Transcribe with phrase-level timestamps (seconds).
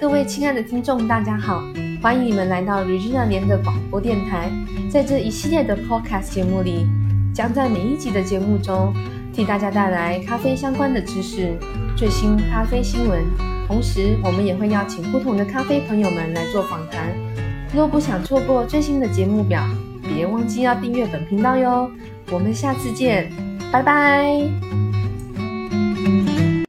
[0.00, 1.62] 各位亲爱的听众，大家好，
[2.02, 4.50] 欢迎你们来到 Regina 联的广播电台。
[4.90, 6.86] 在这一系列的 Podcast 节目里，
[7.34, 8.92] 将在每一集的节目中，
[9.32, 11.56] 替大家带来咖啡相关的知识、
[11.96, 13.22] 最新咖啡新闻。
[13.66, 17.12] 同时，我们也会邀请不同的咖啡朋友们来做访谈。
[17.74, 19.64] 若不想错过最新的节目表，
[20.02, 21.90] 别忘记要订阅本频道哟。
[22.30, 23.30] 我们下次见，
[23.70, 24.91] 拜拜。